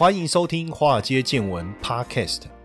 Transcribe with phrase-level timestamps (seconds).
[0.00, 2.44] 欢迎收听《华尔街见闻》Podcast。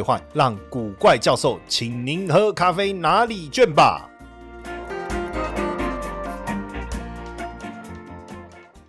[0.00, 4.08] 兑换，让古怪教授请您喝咖啡拿礼券吧。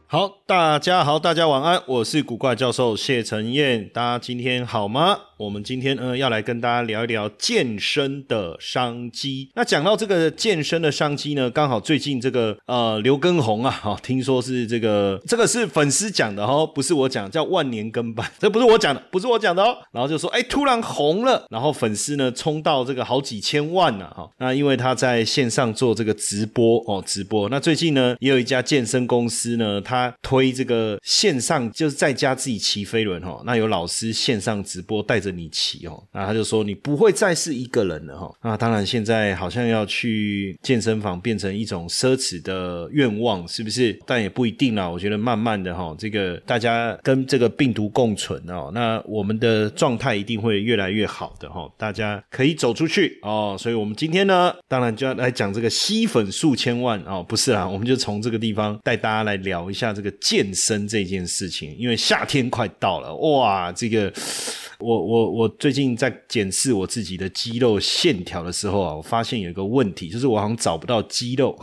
[0.07, 5.17] 好，大家好，大家晚安，我是古怪教授谢承彦，大家今天好吗？
[5.37, 9.49] 我们今天呢要来跟大家聊一聊健身的商机。
[9.55, 19.77] 那讲到这个健身的商机呢，刚好最近这个呃刘畊宏啊，哈，听说是这个这个是粉丝讲的哦，不是我讲，叫万年跟班，这不是我讲的，不是我讲的哦。
[19.93, 24.29] 然后就说，哎，突然红了，然后粉丝呢冲到这个好几千万呢，哈。
[24.37, 27.47] 那因为他在线上做这个直播哦，直播。
[27.47, 35.31] 那最近呢也有一家健身公司呢，他推这个线上就是在家自己骑飞轮哈，那有老师线上直播带着。
[35.31, 38.29] 你骑哦，那他就说你不会再是一个人了哈。
[38.43, 43.97] 那当然，现在好像要去健身房变成一种奢侈的愿望，是不是？
[44.05, 44.89] 但也不一定啦。
[44.89, 51.71] 我觉得慢慢的哈，这个大家跟这个病毒共存哦，那我们的状态一定会越来越好的哈。
[51.77, 53.55] 大家可以走出去哦。
[53.57, 64.09] 所以我们今天呢，当然就要来讲这个吸粉数千万哦，不是啦，我们就从这个地方带大家来聊一下这个健身这件事情，因为夏天快到了哇，这个。
[64.81, 71.57] 我我我最近在检视我自己的肌肉线条的时候啊，我发现有一个问题，就是我好像找不到肌肉。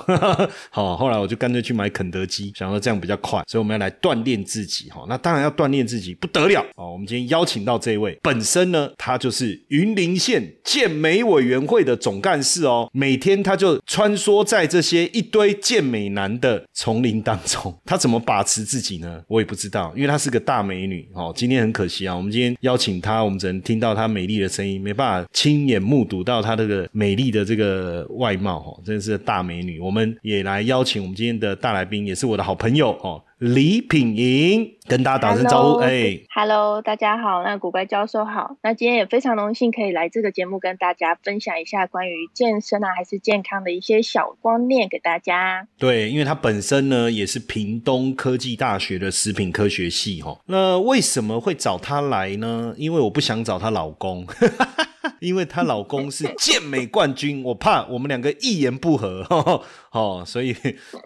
[0.71, 5.05] 好，后来我就干脆去买肯德基，想说这样比较快，所以我们要来锻炼自己哈。
[5.09, 6.93] 那当然要锻炼自己不得了哦。
[6.93, 19.21] 我们今天邀请到这位，本身呢他就是云林县健美委员会的总干事哦，每天他就穿梭在这些一堆健美男的丛林当中，他怎么把持自己呢？
[19.27, 21.33] 我也不知道，因为她是个大美女哦。
[21.35, 23.08] 今天很可惜啊，我们今天邀请她。
[23.09, 29.81] 她，我们只能听到她美丽的声音，没办法亲眼目睹到她这个美丽的这个外貌，哦，真的是大美女。
[29.81, 33.23] 我们也来邀请我们今天的大来宾，也是我的好朋友，哦。
[33.39, 45.69] 李品莹跟大家打声招呼，哎，Hello，大家好，那古怪教授好，那今天也非常荣幸可以来这个节目跟大家分享一下关于健身啊还是健康的一些小观念给大家。
[45.79, 52.75] 对，因为他本身呢也是屏东科技大学的食品科学系哈，那为什么会找他来呢？
[52.77, 54.27] 因为我不想找她老公。
[55.21, 59.25] 因为她老公是健美冠军，我怕我们两个一言不合，
[59.91, 60.55] 哦，所以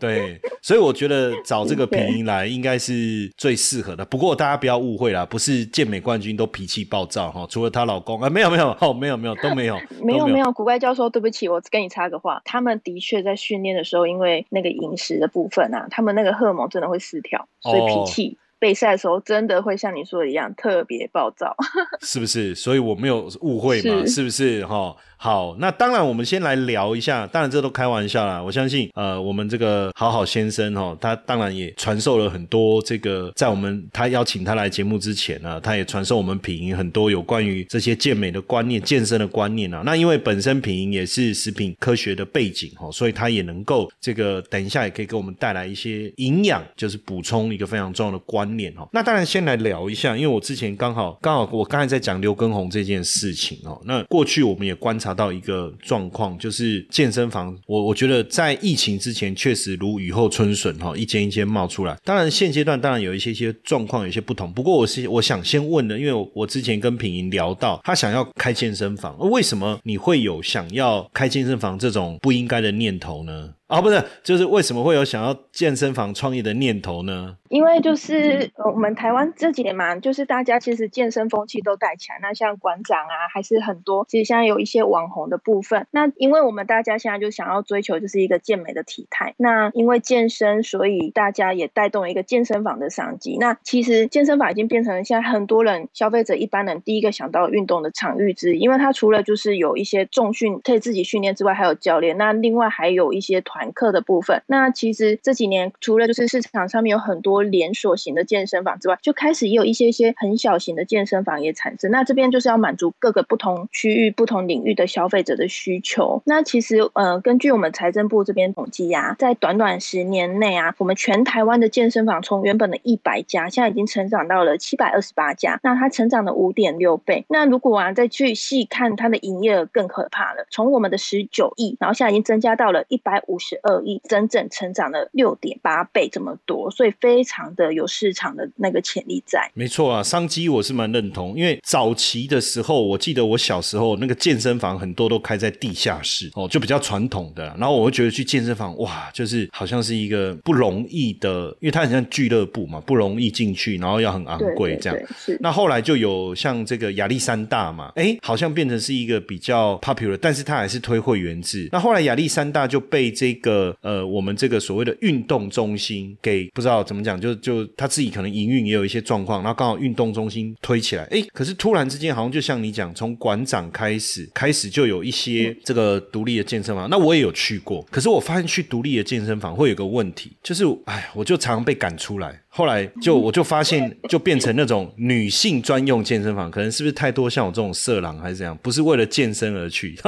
[0.01, 4.05] 对，所以我觉得找这个平英来应该是最适合的。
[4.05, 10.53] 不过大家不要误会啦，不是健美冠军都脾气暴躁哈，除了她老公啊，没有没有，哦，没有没有都没有， 没有没有。
[10.53, 18.39] 古怪教授，对不起，我跟你插个话，他们的确在训练的时候，因为那个饮食的部分啊，他们那个荷尔蒙真的会失调，所以脾气。
[18.59, 21.57] 备赛的时候真的会像你说的一样特别暴躁，
[22.01, 22.55] 是不是？
[22.55, 24.07] 所以我没有误会嘛？
[24.07, 24.65] 是不是？
[24.65, 24.95] 哈。
[25.23, 27.25] 好，那当然，我们先来聊一下。
[27.29, 28.43] 当然，这都开玩笑啦。
[28.43, 39.85] 我相信，呃，我们这个好好先生哈，他当然也传授了很多这个，在我们他邀请他来节目之前呢，他也传授我们品营很多有关于这些健美的观念、健身的观念啊。
[39.87, 48.89] 那因为本身品营也是食品科学的背景哈，所以他也能够这个等一下也可以给我们带来一些营养，就是补充一个非常重要的观念哈。
[48.93, 53.81] 那当然，先来聊一下，因为我之前刚好刚好我刚才在讲刘畊宏这件事情哦。
[53.85, 55.12] 那过去我们也观察。
[55.15, 61.97] 到一个状况，就是健身房，我我觉得在疫情之前确实如雨后春笋哈，一间一间冒出来。
[62.05, 73.51] 当然现阶段当然有一些些状况有些不同，不过我是我想先问的，因为我之前跟品莹聊到，他想要开健身房，为什么你会有想要开健身房这种不应该的念头呢？
[73.73, 77.39] 啊，不是，就是为什么会有想要健身房创业的念头呢？
[77.49, 82.19] 因为就是我们台湾这几年嘛，就是大家其实健身风气都带起来。
[82.21, 85.87] 那像馆长啊，还是很多，其实现在有一些网红的部分。
[85.91, 89.35] 那因为我们大家现在就想要追求就是一个健美的体态。
[89.39, 93.39] 那因为健身，所以大家也带动了一个健身房的商机。
[93.41, 98.59] 那其实健身房已经变成了现在很多人消费者一般人第一个想到运动的场域之一。
[98.59, 102.19] 因为它除了就是有一些重训可以自己训练之外，还有教练。
[102.19, 103.62] 那另外还有一些团。
[103.63, 104.43] 团课的部分。
[104.47, 111.93] 那其实这几年除了就是市场上面有很多连锁型的健身房之外，就开始也有一些些很小型的健身房也产生。
[111.93, 116.21] 那这边就是要满足各个不同区域、不同领域的消费者的需求。
[116.27, 125.61] 那其实呃，根据我们财政部这边统计呀，在短短十年内啊，我们全台湾的健身房从原本的一百家，现在已经成长到了七百二十八家。
[125.63, 127.25] 那它成长了五点六倍。
[127.29, 130.47] 那如果啊再去细看它的营业额，更可怕了。
[130.51, 139.51] 从我们的十九亿，然后现在已经增加到了一百五十二亿，整整成长了六点八倍这么多，所以非常的有市场的那个潜力在。
[139.55, 147.45] 没错啊，商机我是蛮认同，因为早期的时候，我记得我小时候那个健身房很多都开在地下室哦，就比较传统的。
[147.59, 154.99] 然后我会觉得去健身房哇，就是好像是一个不容易的，因为它很像俱乐部嘛，不容易进去，然后要很昂贵这样。
[155.41, 161.69] 那后来就有像这个亚历山大嘛，哎，好像变成是一个比较 popular，但是它还是推会员制。
[161.73, 176.89] 那后来亚历山大就被这一个呃我们这个所谓的运动中心给不知道怎么讲，就就他自己可能营运也有一些状况，然后刚好运动中心推起来，哎，可是突然之间好像就像你讲，从馆长开始开始就有一些这个独立的健身房。
[176.89, 182.41] 那我也有去过，可是我发现去独立的健身房会有个问题，就是哎，我就常常被赶出来。
[182.55, 188.55] 后来就我就发现，就变成那种女性专用健身房，可能是不是太多像我这种色狼还是怎样？
[188.63, 189.97] 不是为了健身而去，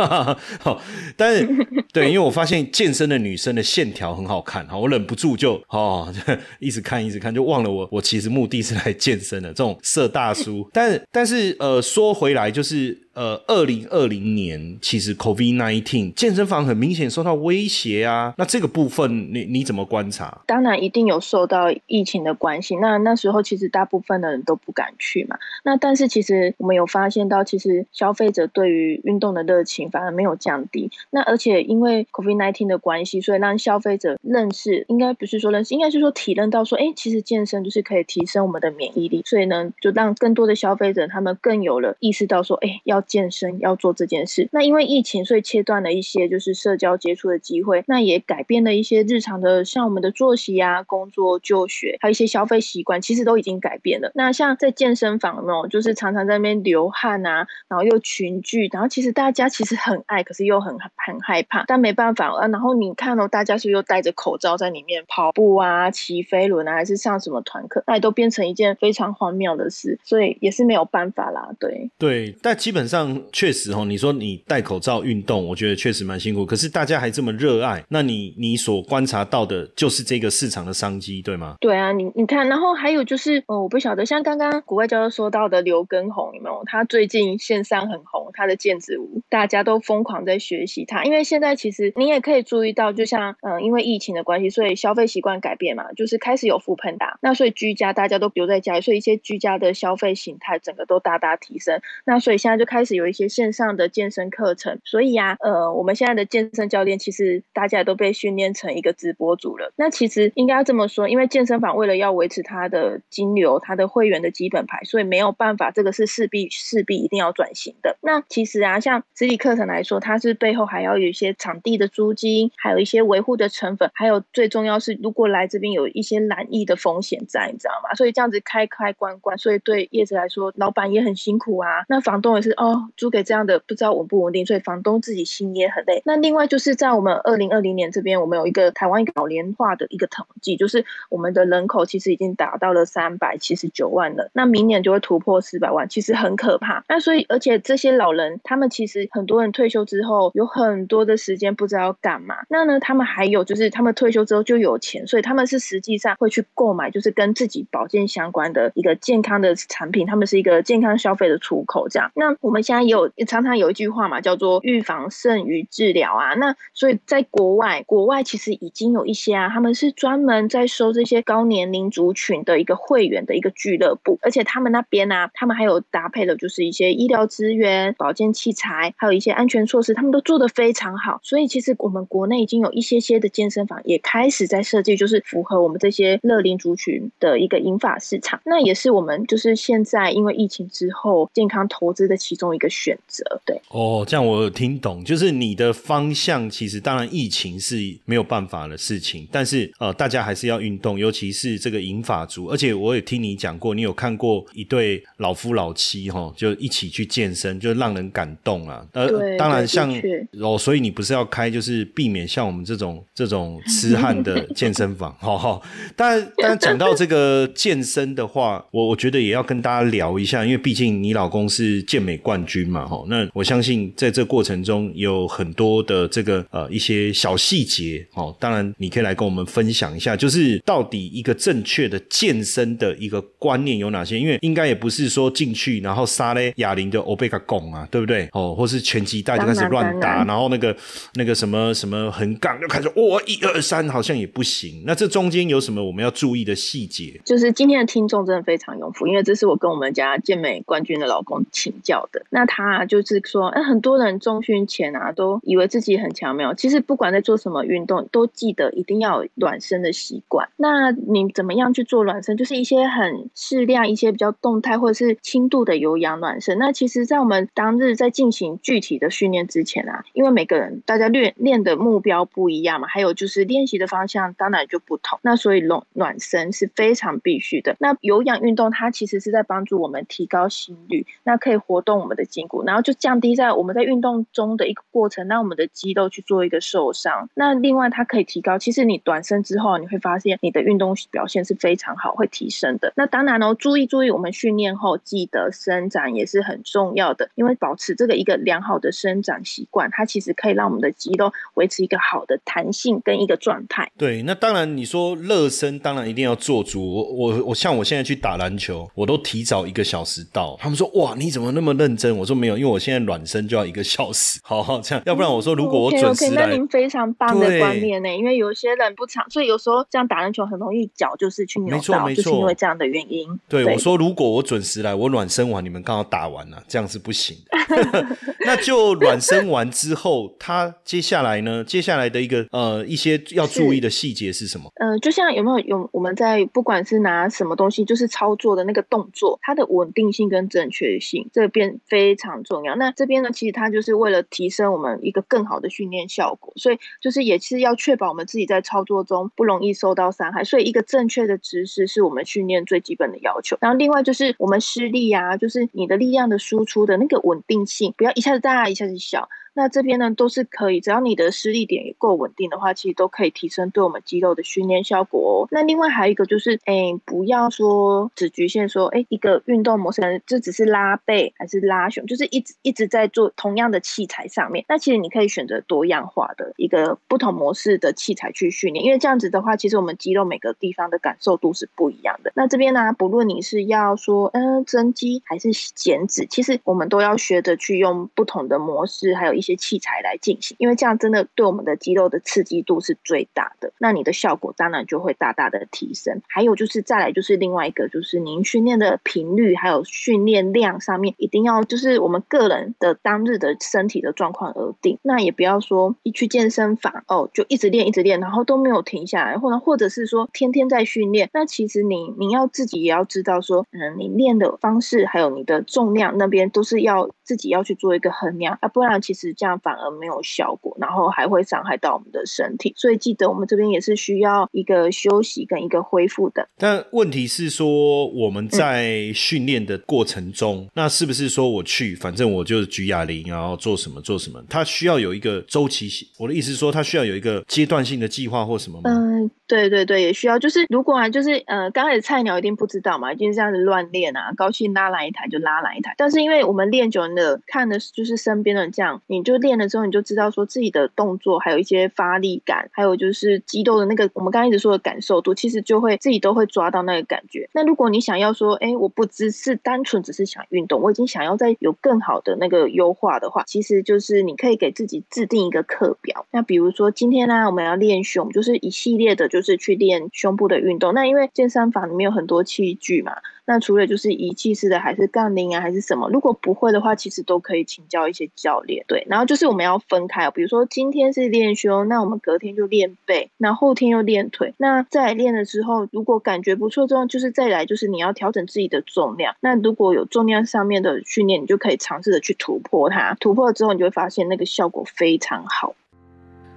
[0.60, 0.78] 好，
[1.16, 1.48] 但是
[1.90, 6.12] 对，因为我发现健身的女生的线条很好看，好，我忍不住就哦，
[6.60, 10.68] 一直看一直看，就忘了我我其实目的是来健身的这种色大叔。
[10.70, 13.03] 但但是呃，说回来就是。
[13.14, 18.34] 呃，二零二零年其实 COVID nineteen 健身房很明显受到威胁啊。
[18.36, 20.42] 那这个部分你你怎么观察？
[20.46, 22.74] 当然一定有受到疫情的关系。
[22.76, 25.38] 那那时候其实大部分的人都不敢去嘛。
[25.62, 30.90] 那但是其实我们有发现到，其实消费者对于运动的热情反而没有降低。
[31.10, 39.22] 那而且因为 COVID nineteen 的关系，所以让消费者认识，应该不是说认识，应该是说体认到说，哎，其实健身就是可以提升我们的免疫力。
[39.24, 43.03] 所以呢，就让更多的消费者他们更有了意识到说，哎，要。
[43.06, 54.10] 健身要做这件事，那因为疫情，所以切断了一些就是社交接触的机会，那也改变了一些日常的，像我们的作息啊、工作、就学，还有一些消费习惯，其实都已经改变了。
[54.14, 62.48] 那像在健身房呢，就是常常在那边流汗啊，然后又群聚，然后其实大家其实很爱，可是又很很害怕，但没办法啊。
[62.48, 71.50] 然后你看哦，大家是不是又戴着口罩在里面跑步啊、骑飞轮啊，还是上什么团课，那也都变成一件非常荒谬的事，所以也是没有办法啦。
[71.60, 72.93] 对对，但基本上。
[72.94, 76.46] 上确实哦，你说你戴口罩运动，我觉得确实蛮辛苦。
[76.46, 81.56] 可是大家还这么热爱，那你你所观察到的就是这个市场的商机，对吗？
[81.60, 86.62] 对啊，你你看，然后还有就是，哦，我不晓得，像刚刚国外教授说到的刘根红有没有？
[86.66, 91.02] 他最近线上很红，他的毽子舞，大家都疯狂在学习他。
[91.02, 101.80] 因为现在其实你也可以注意到，就像嗯，因为疫情的关系，所以消费习惯改变嘛，就是开始有复喷打，那所以居家大家都留在家里，所以一些居家的消费形态整个都大大提升。
[102.06, 102.83] 那所以现在就开始。
[102.84, 109.72] 是有一些线上的健身课程，所以呀，呃，我们现在的健身教练其实大家都被训练成一个直播主了。
[109.76, 117.96] 那其实应该要这么说，因为健身房为了要维持它的金流、它的会员的基本牌，所以没有办法，这个是势必势必一定要转型的。
[118.02, 127.94] 那其实啊，像实体课程来说，它是背后还要有一些场地的租金，还有一些维护的成本，还有最重要是，如果来这边有一些染疫的风险在，你知道吗？
[127.94, 131.84] 所以这样子开开关关，所以对业者来说，老板也很辛苦啊。
[131.88, 132.73] 那房东也是哦。
[132.96, 136.02] 租给这样的不知道稳不稳定，所以房东自己心也很累。
[136.04, 144.30] 那另外就是在我们二零二零年这边，我们有一个台湾一个老年化的一个统计，就是我们的人口其实已经达到了三百七十九万了。
[144.32, 146.84] 那明年就会突破四百万，其实很可怕。
[146.88, 152.36] 那所以而且这些老人，他们其实很多人退休之后有很多的时间不知道干嘛。
[152.48, 161.88] 那呢，他们还有就是他们退休之后就有钱，所以他们是实际上会去购买就是跟自己保健相关的一个健康的产品，他们是一个健康消费的出口。
[161.88, 166.34] 这样，那我我们现在也有常常有一句话嘛，叫做预防胜于治疗啊。
[166.34, 181.18] 那所以在国外，国外其实已经有一些啊，他们是专门在收这些高年龄族群的一个会员的一个俱乐部，而且他们那边呢，他们还有搭配的就是一些医疗资源、保健器材，还有一些安全措施，他们都做得非常好。
[181.24, 188.40] 所以其实我们国内已经有一些些的健身房也开始在设计，就是符合我们这些乐龄族群的一个银发市场。
[188.44, 192.43] 那也是我们就是现在因为疫情之后健康投资的其中。
[192.44, 193.24] 中一个选择。
[193.44, 202.46] 对，哦，这样我有听懂，就是你的方向其实当然疫情是没有办法的事情，但是呃，大家还是要运动，尤其是这个银发族。
[202.46, 208.86] 而且我也听你讲过，你有看过一对老夫老妻哈，就一起去健身，就让人感动啊。
[208.92, 209.92] 呃，当然像
[210.40, 215.60] 哦，所以你不是要开，就是避免像我们这种 这种痴汉的健身房，哈哈。
[215.96, 223.04] 但 但讲到这个健身的话，我我觉得也要跟大家聊一下，因为毕竟你老公是健美冠军嘛，哈。
[223.08, 234.18] 那我相信在这过程中有很多的这个呃一些小细节，哦，当然你可以来跟我们分享一下，就是到底一个正确的健身的一个观念有哪些？
[234.18, 238.28] 因为应该也不是说进去然后杀嘞哑铃的欧贝卡拱啊，对不对？
[238.32, 240.74] 哦，或是拳击带就开始乱打，然后那个
[241.14, 244.82] 那个什么什么横杠就开始哇一二三，好像也不行。
[244.86, 247.20] 那这中间有什么我们要注意的细节？
[247.24, 252.23] 就是今天的听众真的非常用福，因为这是我跟我们家健美冠军的老公请教的。
[252.30, 256.54] 那他就是说，哎，很多人中训前啊，都以为自己很强，没有。
[256.54, 260.48] 其实不管在做什么运动，都记得一定要有暖身的习惯。
[260.56, 262.36] 那你怎么样去做暖身？
[262.36, 266.58] 就是一些很适量、一些比较动态或者是轻度的有氧暖身。
[266.58, 275.18] 那其实，在我们当日在进行具体的训练之前啊，因为每个人大家练练的目标不一样嘛，还有就是练习的方向当然就不同。
[275.22, 277.76] 那所以暖暖身是非常必须的。
[277.78, 287.28] 那有氧运动它其实是在帮助我们提高心率，那可以活动我们的筋骨，然后就降低在我们在运动中的一个过程，让我们的肌肉去做一个受伤。
[287.34, 292.92] 那另外它可以提高，其实你短身之后，你会发现你的运动表现是非常好，会提升的。
[292.96, 303.90] 那当然哦，注意注意，我们训练后记得伸展也是很重要的，因为保持这个一个良好的伸展习惯，它其实可以让我们的肌肉维持一个好的弹性跟一个状态。
[303.96, 306.94] 对，那当然你说热身，当然一定要做足。
[306.94, 310.56] 我我我像我现在去打篮球，我都提早一个小时到。
[310.60, 312.03] 他们说哇，你怎么那么认真？
[312.12, 314.40] 我说没有，因为我现在暖身就要一个小时。
[314.42, 318.14] 好好这样，要不然我说如果我准时来，那您非常棒的观念呢。
[318.14, 323.28] 因为有些人不常，所以有时候这样打篮球很容易脚就是去扭到，就是因为这样的原因。
[323.48, 328.06] 对，我说如果我准时来，我暖身完，你们刚好打完了，这样是不行的。
[328.44, 331.64] 那就暖身完之后，他接下来呢？
[331.64, 334.70] 接下来的一个呃一些要注意的细节是什么？
[334.76, 342.74] 嗯，就像有没有有我们在不管是拿什么东西，就是操作的那个动作，它的稳定性跟正确性这边非常重要。
[342.74, 350.42] 那这边呢，其实它就是为了提升我们一个更好的训练效果，所以就是也是要确保我们自己在操作中不容易受到伤害。
[350.42, 353.56] 所以一个正确的姿势是我们训练最基本的要求。
[353.60, 359.28] 然后另外就是我们施力啊，就是你的力量的输出的那个稳定性，不要一下子大，一下子小。
[359.54, 365.48] 那这边呢都是可以，只要你的施力点也够稳定的话，其实都可以提升对我们肌肉的训练效果哦。
[365.52, 374.64] 那另外还有一个就是，哎，不要说只局限说，哎，一个运动模式，这只是拉背还是拉胸，就是一直一直在做同样的器材上面。
[374.68, 382.32] 那其实你可以选择多样化的一个不同模式的器材去训练，因为这样子的话，其实我们肌肉每个地方的感受度是不一样的。
[382.34, 389.43] 那这边呢，不论你是要说，嗯，增肌还是减脂，其实我们都要学着去用不同的模式，还有一。
[389.44, 396.22] 些器材来进行，因为这样真的对我们的肌肉的刺激度是最大的，那你的效果当然就会大大的提升。
[396.28, 404.98] 还有就是再来就是另外一个，就是您训练的频率还有训练量上面，一定要就是我们个人的当日的身体的状况而定。
[405.02, 411.28] 那也不要说一去健身房哦，就一直练一直练，然后都没有停下来，或者或者是说天天在训练。
[411.32, 419.34] 那其实你你要自己也要知道说，嗯，你练的方式还有你的重量那边都是要自己要去做一个衡量啊，不然其实。
[419.36, 426.48] 这样反而没有效果，然后还会伤害到我们的身体，所以记得我们这边也是需要一个休息跟一个恢复的。
[426.56, 434.40] 但问题是说我们在训练的过程中，那是不是说我去，反正我就是举哑铃，然后做什么做什么？
[434.48, 436.06] 它需要有一个周期性。
[436.18, 438.90] 我的意思是说，它需要有一个阶段性的计划或什么吗？
[438.90, 440.38] 嗯，对对对，也需要。
[440.38, 445.94] 就是如果啊，就是呃，刚开始菜鸟一定不知道嘛，一定是这样子乱练啊，高兴拉来一台就拉来一台。
[445.96, 447.13] 但是因为我们练久了，
[447.48, 449.24] 看的就是身边的这样，你。
[449.24, 457.48] 就练了之后，你就知道说自己的动作，还有一些发力感，还有就是肌肉的那个我们刚刚一直说的感受度，其实就会自己都会抓到那个感觉。
[457.54, 466.26] 那如果你想要说，哎，我不只是单纯只是想运动，我已经想要再有更好的那个优化的话，其实就是你可以给自己制定一个课表。
[466.30, 470.92] 那比如说今天呢，我们要练胸，就是一系列的，就是去练胸部的运动。
[470.92, 473.16] 那因为健身房里面有很多器具嘛。
[473.46, 476.08] 那除了就是仪器式的，还是杠铃啊，还是什么？
[476.10, 478.84] 如果不会的话，其实都可以请教一些教练。
[478.88, 484.54] 对，然后就是我们要分开，比如说今天是练胸，那我们隔天就练背，那后天又练腿。
[484.56, 489.36] 那在练的时候，如果感觉不错之后，就是再来就是你要调整自己的重量。
[489.40, 493.14] 那如果有重量上面的训练，你就可以尝试的去突破它。
[493.20, 495.74] 突破了之后，你就会发现那个效果非常好。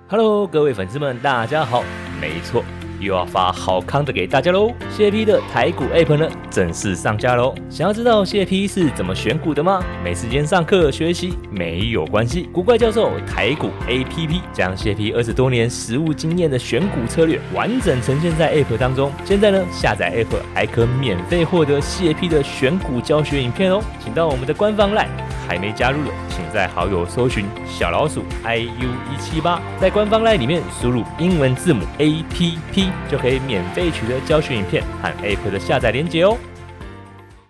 [0.07, 1.83] Hello，各位粉丝们，大家好，
[2.21, 2.63] 没错。
[2.99, 4.71] 又要发好康的给大家喽！
[4.89, 7.53] 谢 P 的台股 App 呢正式上架喽！
[7.69, 9.83] 想要知道谢 P 是怎么选股的吗？
[10.03, 19.11] 没时间上课学习没有关系，古怪教授台股 APP 将谢 P 二十多年实务经验的选股策略完整呈现在 App 当中。
[19.23, 23.81] 现在呢，下载 App 还可免费获得谢 P 的选股教学影片哦！
[24.03, 25.07] 请到我们的官方 LINE，
[25.47, 32.89] 还没加入的，请在好友搜寻小老鼠 iu 一七八，在官方 LINE 里面输入英文字母 APP。
[33.09, 36.37] 就可以免费取得教学影片和 App 的下载链接哦。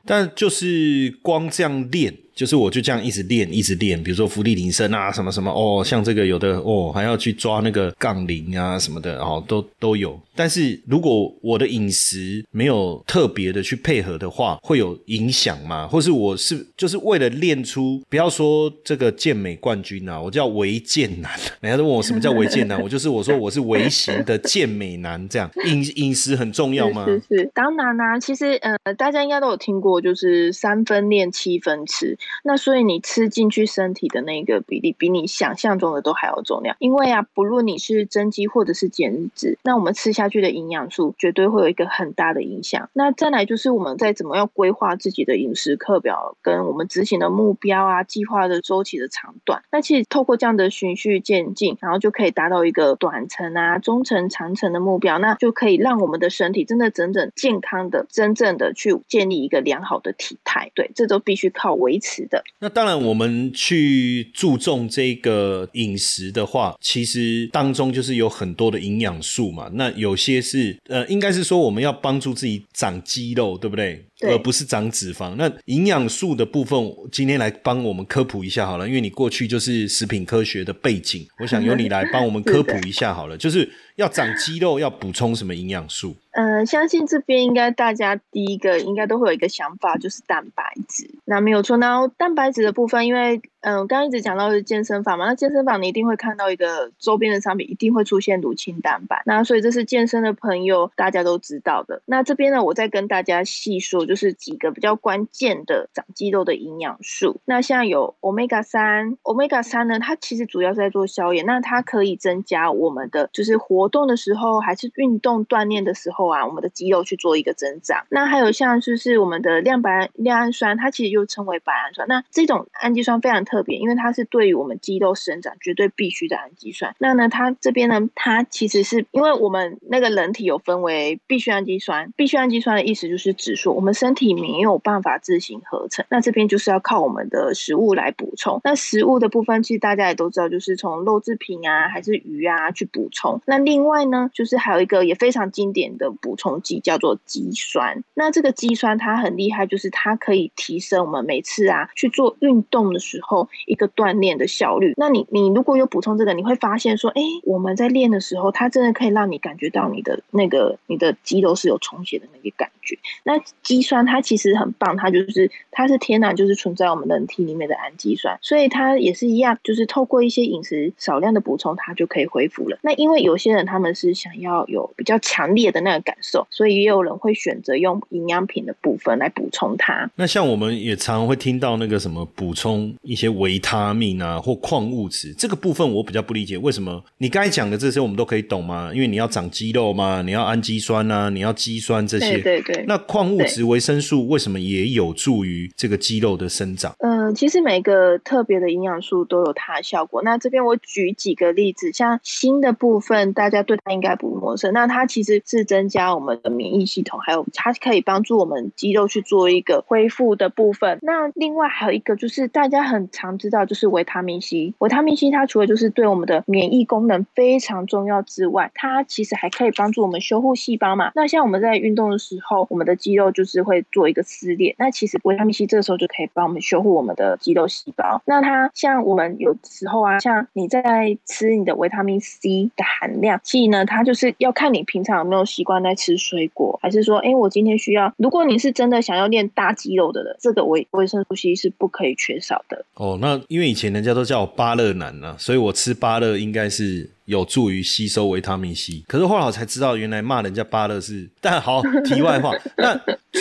[0.06, 2.14] 但就是光这样练。
[2.38, 10.20] 就是我就这样一直练，一直练，比如说浮力挺身啊，什么什么哦，像这个有的哦，还要去抓那个杠铃啊什么的哦，都都有。
[10.38, 15.88] 但是如果我的饮食没有特别的去配合的话，会有影响吗？
[15.88, 27.06] 或是我是就是为了练出，不要说这个健美冠军啊，我叫维健男， 人家都问我什么叫维健男，我就是我说我是微型的健美男，这样 饮饮食很重要吗？
[27.06, 32.18] 是是，当然啦，其实呃，大家应该都有听过，就是三分练七分吃。
[32.44, 36.76] 那所以你吃进去身体的那个比例，比你想象中的都还要重要。
[36.80, 42.90] 因为啊，不论你是增肌或者是减脂，那我们吃下去的营养素绝对会有一个很大的影响。
[42.94, 49.64] 那再来就是我们在怎么样规划自己的饮食课表，跟我们执行的目标啊，计划的周期的长短。
[49.72, 60.72] 那其实透过这样的循序渐进，然后就可以达到一个短程啊、中程、长程的目标，那就可以让我们的身体真的整整健康的、真正的去建立一个良好的体态。
[60.76, 62.18] 对，这都必须靠维持。
[62.30, 69.70] 的那当然，我们去注重这个饮食的话，其实当中就是有很多的营养素嘛。
[69.74, 74.04] 那有些是呃，应该是说我们要帮助自己长肌肉，对不对？
[74.22, 75.36] 而不是长脂肪。
[75.36, 76.80] 那营养素的部分，
[77.12, 86.16] 今天来帮我们科普一下好了，因为你过去就是食品科学的背景，我想由你来帮我们 科普一下好了，就是要长肌肉要补充什么营养素？
[86.32, 91.10] 嗯，相信这边应该大家第一个应该都会有一个想法，就是蛋白质。
[91.26, 99.24] 那没有错，那蛋白质的部分，因为嗯，刚刚一直讲到是健身房嘛，那健身房你一定会看到一个周边的商品，一定会出现乳清蛋白。
[99.26, 102.04] 那所以这是健身的朋友大家都知道的。
[102.06, 104.07] 那这边呢，我再跟大家细说。
[104.08, 107.40] 就是几个比较关键的长肌肉的营养素。
[107.46, 118.06] 那像有 omega 三，omega 三呢，它其实主要是在做消炎，那它可以增加我们的就是活动的时候还是运动锻炼的时候啊，我们的肌肉去做一个增长。
[118.10, 122.08] 那还有像就是我们的亮白亮氨酸，它其实又称为白氨酸。
[122.08, 126.96] 那这种氨基酸非常特别，因为它是对于我们肌肉生长绝对必须的氨基酸。
[127.00, 133.97] 那呢，它这边呢，它其实是因为我们那个人体有分为必需氨基酸，必需氨基酸的意思就是指说我们。
[133.98, 138.62] 身体没有办法自行合成，那这边就是要靠我们的食物来补充。
[138.64, 143.42] 那食物的部分，其实大家也都知道，就是从肉制品啊，还是鱼啊去补充。
[143.46, 148.04] 那另外呢，就是还有一个也非常经典的补充剂，叫做肌酸。
[148.14, 154.94] 那这个肌酸它很厉害，就是它可以提升我们每次啊去做运动的时候一个锻炼的效率。
[154.96, 162.98] 那你你如果有补充这个，你会发现说，哎，我们在练的时候，它真的可以让你感觉到你的那个你的肌肉是有充血的那个感觉。
[163.24, 172.78] 那肌酸它其实很棒，它就是它是天然就是存在我们人体里面的氨基酸，所以它也是一样，就是透过一些饮食少量的补充，它就可以恢复了。
[172.82, 180.10] 那因为有些人他们是想要有比较强烈的那个感受，所以也有人会选择用营养品的部分来补充它。
[180.16, 188.92] 那像我们也常会听到那个什么补充一些维他命啊或矿物质，这个部分我比较不理解，为什么你刚才讲的这些我们都可以懂吗？
[188.94, 192.84] 因为你要长肌肉嘛，你要氨基酸啊，你要肌酸这些，对对。
[192.88, 196.96] 那矿物质、维维生素为什么也有助于这个肌肉的生长？
[196.98, 200.22] 嗯，其实每个特别的营养素都有它的效果。
[200.24, 204.74] 那这边我举几个例子，像锌的部分，大家对它应该不陌生。
[204.74, 211.00] 那它其实是增加我们的免疫系统，还有它可以帮助我们肌肉去做一个恢复的部分。
[211.02, 214.74] 那另外还有一个就是大家很常知道，就是维他命 C。
[214.80, 221.12] 维他命 C 它除了就是对我们的免疫功能非常重要之外，它其实还可以帮助我们修护细胞嘛。
[221.16, 228.22] 那像我们在运动的时候，我们的肌肉就是会做一个撕裂，那其实维他命 C 这个时候就可以帮我们修护我们的肌肉细胞。
[228.26, 238.14] 那它像我们有时候啊，像你在吃你的维他命 C 的含量，其实呢，它就是要看你平常有没有习惯在吃水果，还是说，哎，我今天需要。
[238.16, 242.86] 如果你是真的想要练大肌肉的人，这个维维生素 C 是不可以缺少的。
[242.94, 247.10] 哦，那因为以前人家都叫我巴乐男呢，所以我吃巴乐应该是。
[247.28, 251.30] 有助于吸收维他命 C，可是后来我才知道，原来骂人家巴勒是。
[251.42, 253.00] 但好，题外话， 那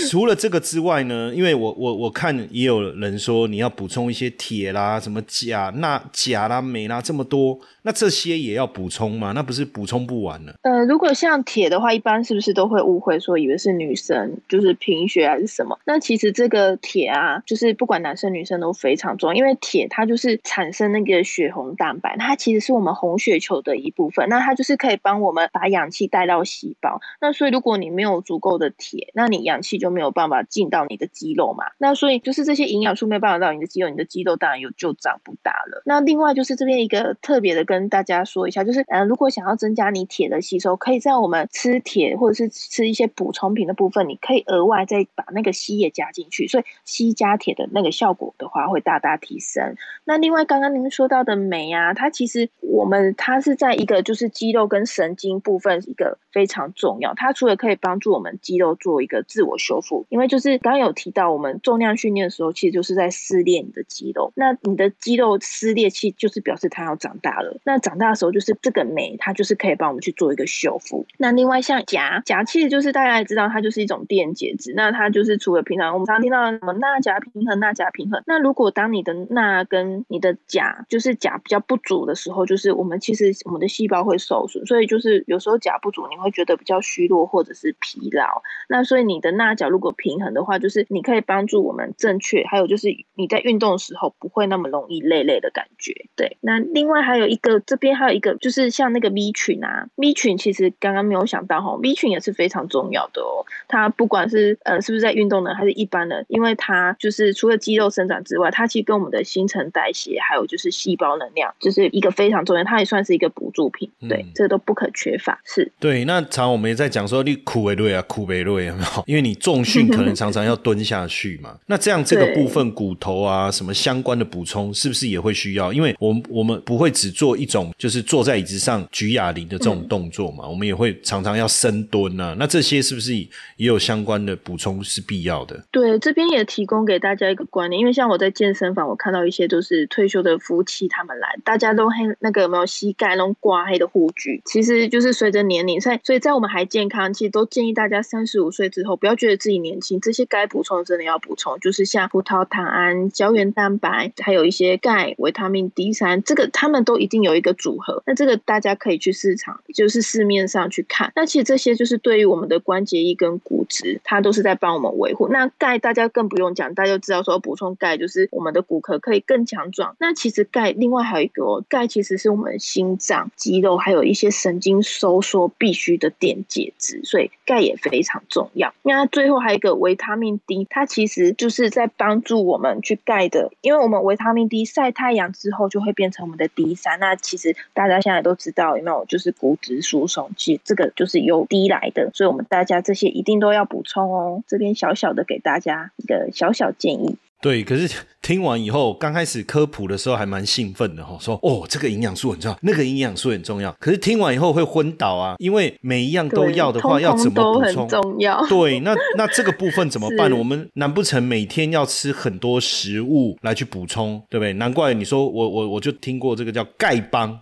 [0.09, 1.33] 除了这个之外呢？
[1.35, 9.33] 因为我我我看也有人说，你要补充一些铁啦、什么钾、钠、钾啦、镁啦这么多，那这些也要补充吗？
[9.35, 10.55] 那不是补充不完了？
[10.63, 15.79] 呃，如果像铁的话，一般是不是都会误会说以为是女生，就是贫血还是什么？
[15.85, 23.76] 那其实这个铁啊，就是不管男生女生都非常重要，因为铁它就是产生那个血红蛋白，它其实是我们红血球的。
[23.77, 27.01] 一部分，那它就是可以帮我们把氧气带到细胞。
[27.21, 31.67] 那所以如果你没有足够的铁，那你氧气就没有办法进到你的肌肉嘛。
[31.79, 35.83] 那所以就是这些营养素没有办法到你的肌肉，你的肌肉当然有就长不大了。
[35.85, 49.75] 那另外就是这边一个特别的跟大家说一下，就是呃，如果想要增加你铁的吸收，可以在我们吃铁或者是吃一些补充品的部分，你可以额外再把那个硒也加进去，所以硒加铁的那个效果的话会大大提升。
[50.05, 64.33] 那另外刚刚您说到的镁啊，它其实我们它是在在一个就是肌肉跟神经部分一个非常重要，它除了可以帮助我们肌肉做一个自我修复，因为就是刚刚有提到我们重量训练的时候，其实就是在撕裂你的肌肉。
[64.37, 67.59] 那你的肌肉撕裂器就是表示它要长大了。
[67.65, 71.05] 那长大的时候，就是这个酶它就是可以帮我们去做一个修复。
[71.19, 74.73] 那另外像钾，钾其实就是大家也知道，它就是一种电解质。
[74.77, 83.33] 那它就是除了平常我们常听到什么钠钾平衡、钠钾平衡，那如果当你的钠跟你的钾就是钾比较不足的时候，就是我们其实。
[83.57, 88.43] 我的细胞会受损，所以就是有时候钾不足，你会觉得比较虚弱或者是疲劳。
[88.69, 96.05] 那所以你的钠钾如果平衡的话，就是你可以帮助我们正确，还有就是你在运动的时候不会那么容易累累的感觉。
[96.17, 103.47] 对，那另外还有一个这边还有一个就是像那个 V 群啊，V 群其实刚刚没有想到哈，V 群也是非常重要的哦。
[103.69, 113.46] 它不管是呃是不是在运动的还是一般的，因为它就是除了肌肉生长之外，它其实跟我们的新陈代谢还有就是细胞能量，就是一个非常重要，它也算是一个补。
[113.47, 115.41] 补助品，对，这个都不可缺乏。
[115.45, 116.05] 是对。
[116.05, 119.05] 那常我们也在讲说，你苦为累啊，苦为累，有没有？
[119.07, 121.57] 因为你重训可能常常要蹲下去嘛。
[121.67, 125.73] 那这样这个部分骨头啊，什么相关的补充，是不是也会需要？
[125.73, 130.49] 因为我们我们不会只做一种，就是坐在椅子上举哑铃的这种动作嘛。
[130.49, 132.35] 我们也会常常要深蹲啊。
[132.37, 133.29] 那这些是不是也
[133.59, 135.63] 有相关的补充是必要的？
[135.71, 143.26] 对，这边也提供给大家一个观念，因为像我在健身房，我看到一些都是退休的夫妻他们来，大家都很那个有没有膝盖那种。
[143.35, 158.03] 刮黑的护具，其实就是随着年龄，在所以在我们还健康，其实都建议大家三十五岁之后，不要觉得自己年轻，这些该补充的真的要补充，就是像葡萄糖胺、胶原蛋白，还有一些钙、维他命 D 三，这个他们都一定有一个组合。
[158.07, 161.13] 那这个大家可以去市场，就是市面上去看。
[161.17, 165.29] 那其实这些就是对于我们的关节液跟骨质，它都是在帮我们维护。
[165.29, 169.97] 那钙大家更不用讲，大家就知道说补充钙就是我们的骨骼可以更强壮。
[169.99, 173.16] 那其实钙另外还有一个，钙其实是我们心脏。
[173.37, 178.75] 肌肉还有一些神经收缩必须的电解质，所以钙也非常重要。
[178.83, 186.99] 那最后还有一个维他命 D，它其实就是在帮助我们去钙的，因为我们维他命 D 晒太阳之后就会变成我们的 D 三。
[187.01, 189.05] 那其实大家现在都知道有没有？
[189.07, 194.43] 就是骨质疏松，其实这个就是由 D 来的，所以我们大家这些一定都要补充哦。
[194.49, 197.17] 这边小小的给大家一个小小建议。
[197.41, 197.89] 对，可是
[198.23, 203.71] 听完以后，刚开始科普的时候还蛮兴奋的哈，说哦，这个营养素很重要，那个营养素很重要。
[203.79, 207.87] 可是听完以后会昏倒啊，因为每一样都要的话，要怎么补充？
[207.87, 208.45] 重要。
[208.49, 210.35] 对，那那这个部分怎么办呢？
[210.37, 214.53] 我们难不成每天要吃很多食物来去补充，对不对？
[214.55, 217.39] 难怪你说我我我就听过这个叫丐帮，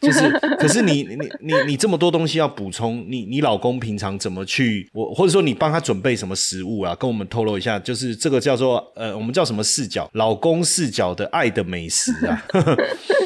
[0.00, 4.90] 就是，可是你你你你这么多东西要补充，你你老公平常怎么去？
[4.92, 6.96] 我或者说你帮他准备什么食物啊？
[6.96, 8.77] 跟我们透露一下，就是这个叫做。
[8.94, 10.08] 呃，我们叫什么视角？
[10.12, 12.44] 老公视角的爱的美食啊。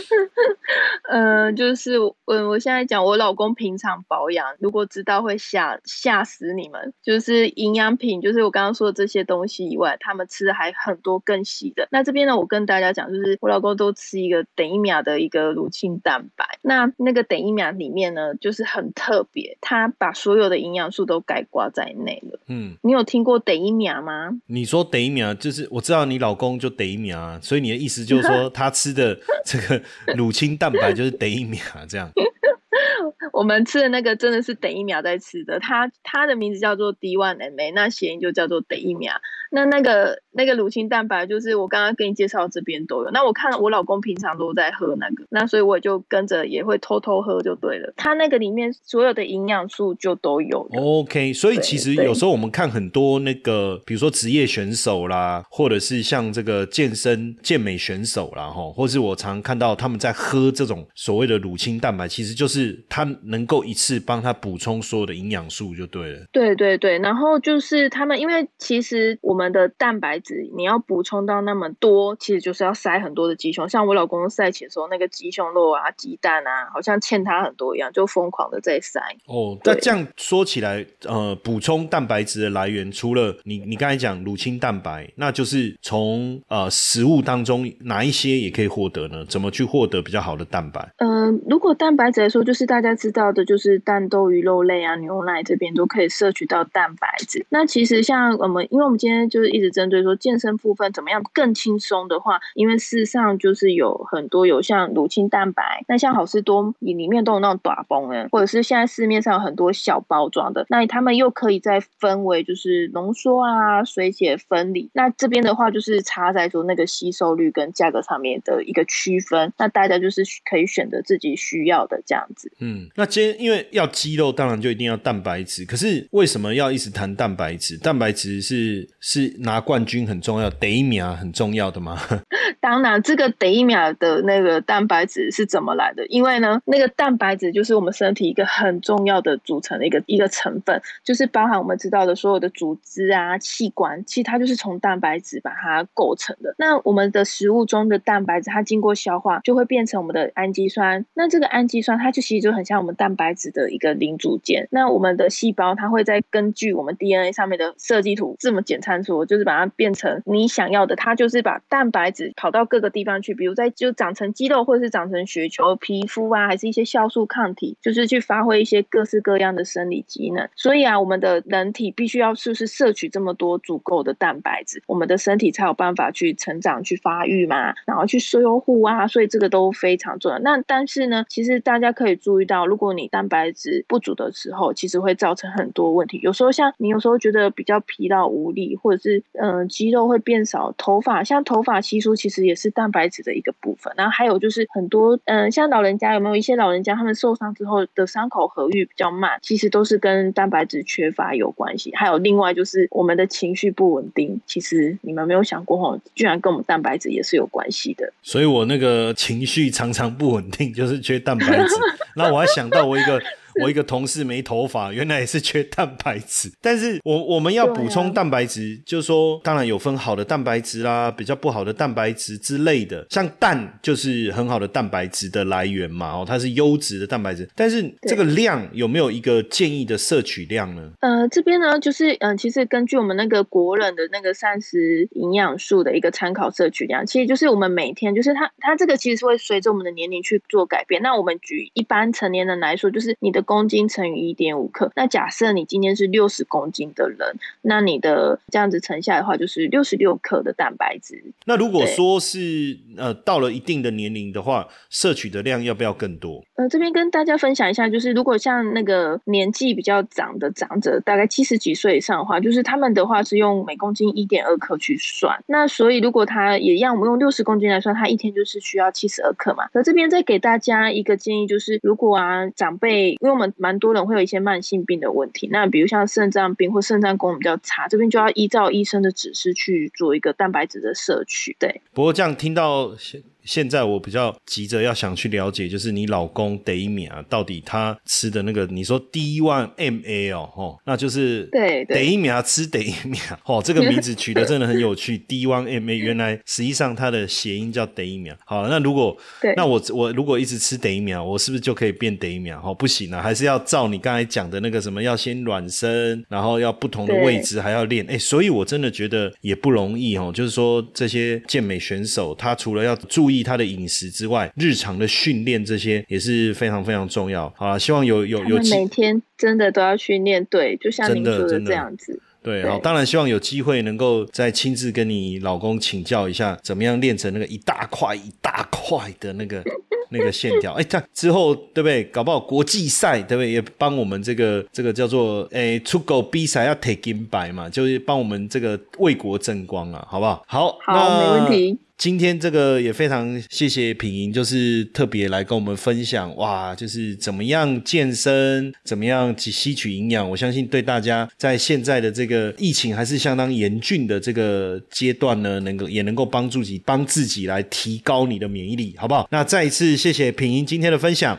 [1.14, 6.94] 嗯，就是我我现在讲我老公平常保养，如果知道会吓吓死你们。
[7.02, 11.86] 就是营养品，就是我刚刚说的这些东西以外，他们吃的还很多更细的。
[11.90, 16.58] 那这边呢，我跟大家讲，就是我老公都吃一个等一秒的一个乳清蛋白。
[16.62, 22.40] 那那个等一秒里面呢，就是很特别，他把所有的营养素都概括在内了。
[22.46, 24.30] 嗯，你有听过等一秒吗？
[24.46, 29.82] 你说等一秒，就是我知道你老公就等一秒啊，所以你的意思就是说 他吃的这个
[30.16, 31.01] 乳清蛋白就。
[31.02, 32.12] 就是等一秒这样。
[33.32, 39.14] 我们吃的那个真的是等一秒在吃的，它它的名字叫做 D one M A，那谐音就叫做等一秒。
[39.50, 43.10] 那那个那个乳清蛋白，就是我刚刚跟你介绍这边都有。
[43.10, 47.92] 那我看我老公平常都在喝那个，那所以我就跟着也会偷偷喝就对了。
[47.96, 50.68] 它那个里面所有的营养素就都有。
[50.72, 66.20] OK，所以其实有时候我们看很多那个，比如说职业选手啦，或者是像这个健身健美选手啦，哈，或是我常看到他们在喝这种所谓的乳清蛋白，其实就是它能够一次帮他补充所有的营养素就对了。
[66.32, 73.68] 对对对，然后就是他们，因为其实我们的蛋白质你要补充到那么多，其实就是要塞很多的鸡胸。
[73.68, 79.00] 像我老公塞起的时候，那个鸡胸肉啊、鸡蛋啊，好像欠他很多一样，就疯狂的在塞。
[79.26, 89.24] 哦，那这样说起来，呃，补充蛋白质的来源，除了你你刚才讲乳清蛋白，那就是从呃食物当中哪一些也可以获得呢？
[89.26, 90.92] 怎么去获得比较好的蛋白？
[90.98, 97.44] 呃，如果蛋白质来说，就是大家知道的，就是蛋、豆、鱼、肉类啊、牛奶这边都可以摄取到蛋白质。
[97.48, 114.90] 那其实像我们，因为我们今天就是一直针对说健身部分怎么样更轻松的话，因为事实上就是有很多有像乳清蛋白，那像好事多里面都有那种短崩的，或者是现在市面上有很多小包装的，那他们又可以再分为就是浓缩啊、水解分离。
[114.92, 122.50] 那这边的话就是差在说那个吸收率跟价格上面的一个区分，那大家就是可以选择自己需要的这样子。
[122.60, 125.64] 嗯，那今天因为要肌肉，当然就一定要蛋白质。
[125.64, 127.78] 可是为什么要一直谈蛋白质？
[127.78, 131.98] 蛋白质是是拿冠军很重要，得一秒很重要的吗？
[132.60, 136.06] 当然，这个得一秒的那个蛋白质是怎么来的？
[136.06, 146.54] 因为呢，那个蛋白质就是我们身体一个很重要的组成的一个一个成分，就是包含我们知道的所有的组织啊、器官，其实它就是从蛋白质把它构成的。
[146.56, 151.04] 那我们的食物中的蛋白质，它经过消化就会变成我们的氨基酸。
[151.14, 154.68] 那这个氨基酸，它就其实就很像我们蛋白质的一个零组件。
[154.70, 160.96] 那我们的细胞，它会再根据我们 DNA 上面的设计图这么简参数，就是把它变成你想要的。
[160.96, 170.48] 它就是把蛋白质跑到各个地方去，比如在就长成肌肉，或者是长成血球、皮肤啊，还是一些酵素抗体，就是去发挥一些各式各样的生理机能。
[170.54, 179.06] 所以啊，我们的人体必须要就是摄取这么多足够的蛋白质，我们的身体才有办法去成长、去发育嘛，然后去修护啊。
[179.06, 180.38] 所以这个都非常重要。
[180.38, 186.18] 那但是呢，其实大家可以注意到，如果你蛋白质不足的时候，其实会造成很多问题。
[186.22, 193.92] 有时候像你有时候觉得比较疲劳无力，或者是嗯、肌肉会变少，头发像头发稀疏，其实也是蛋白质的一个部分。
[193.96, 201.92] 然后还有就是很多嗯、呃像老人家有没有一些老人家他们受伤之后的伤口合愈比较慢，其实都是跟蛋白质缺乏有关系。
[201.96, 208.12] 还有另外就是我们的情绪不稳定，其实你们没有想过吼，居然跟我们蛋白质也是有关系的。
[208.22, 211.74] 所以我那个情绪常常不稳定，就是缺蛋白质。
[212.14, 213.20] 那我还想到我一个
[213.60, 216.50] 我一个同事没头发，原来也是缺蛋白质。
[216.60, 223.06] 但是我我们要补充蛋白质，就是说当然有分好的蛋白质啦，比较不好的蛋白质之类的。
[223.10, 227.48] 像蛋就是很好的蛋白质的来源嘛，哦，它是优质的蛋白质。
[227.54, 230.90] 但是这个量有没有一个建议的摄取量呢？
[231.00, 241.02] 呃，这边呢，就是嗯、呃其实根据我们那个国人的那个膳食营养素的一个参考摄取量，其实就是我们每天就是它它这个其实是会随着我们的年龄去做改变。
[241.02, 244.90] 那我们举一般成年人来说，就是你的公斤乘以一点五克。
[244.96, 251.22] 那假设你今天是六十公斤的人，那你的这样子乘下来的话，就是六十六克的蛋白质。
[251.46, 256.44] 那如果说是呃到了一定的年龄的话，摄取的量要不要更多？
[256.54, 265.42] 呃，这边跟大家分享一下，就是如果像那个年纪比较长的长者，大概七十几岁以上的话，就是他们的话是用每公斤一点二克去算。
[265.46, 269.64] 那所以如果他也一样，我们用六十公斤来算，他一天就是需要七十二克嘛。
[269.72, 281.56] 那这边再给大家一个建议，就是如果啊长辈，因为我们蛮多人会有一些慢性病的问题，那比如像肾脏病或肾脏功能比较差，这边就要依照医生的指示去做一个蛋白质的摄取。
[281.58, 282.94] 对，不过这样听到
[283.44, 298.36] 现现在，我比较急着要想去了解，就是你老公得一秒到底他吃的那个，你说 D one MA 哦，哦，那就是对对得一秒吃得一秒， 哦，这个名字取得真的很有趣，D one MA 原来实际上它的谐音叫得一秒。
[298.44, 302.60] 好，那如果对那我我如果一直吃得一秒，我是不是就可以变得一秒？
[302.64, 308.04] 哦，不行啊，还是要照你刚才讲的那个什么，要先暖身，然后要不同的位置还要练。
[308.10, 310.32] 哎，所以我真的觉得也不容易哦。
[310.34, 317.48] 就是说这些健美选手，他除了要注意他的饮食之外，日常的训练这些也是非常非常重要。
[317.56, 322.20] 好啦，希望有有有每天真的都要训练，对，就像您说的这样子。
[322.42, 329.62] 对，对好，当然希望有机会能够再亲自跟你老公请教一下，怎么样练成那个一大块一大块的那个
[330.10, 330.72] 那个线条。
[330.72, 332.02] 哎，他之后对不对？
[332.06, 333.52] 搞不好国际赛对不对？
[333.52, 340.44] 也帮我们这个这个叫做哎出狗比赛要 take 金牌嘛，就是帮我们这个为国争光啊，好不好？
[340.48, 341.78] 好，好，没问题。
[342.02, 350.28] 今天这个也非常谢谢品莹，就是特别来跟我们分享哇，就是怎么样健身，怎么样去吸取营养。
[350.28, 359.28] 我相信对大家在现在的这个疫情还是相当严峻的这个阶段呢，能够也能够帮助己帮自己来提高你的免疫力，好不好？
[359.30, 361.38] 那再一次谢谢品莹今天的分享。